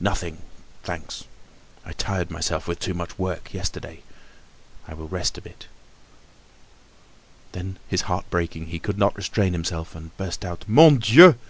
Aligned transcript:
"Nothing, 0.00 0.42
thanks. 0.82 1.24
I 1.82 1.94
tired 1.94 2.30
myself 2.30 2.68
with 2.68 2.78
too 2.78 2.92
much 2.92 3.18
work 3.18 3.54
yesterday. 3.54 4.02
I 4.86 4.92
will 4.92 5.08
rest 5.08 5.38
a 5.38 5.40
bit." 5.40 5.66
Then, 7.52 7.78
his 7.88 8.02
heart 8.02 8.28
breaking, 8.28 8.66
he 8.66 8.80
could 8.80 8.98
not 8.98 9.16
restrain 9.16 9.54
himself 9.54 9.94
and 9.94 10.14
burst 10.18 10.44
out: 10.44 10.66
"_Mon 10.68 11.00
Dieu! 11.00 11.36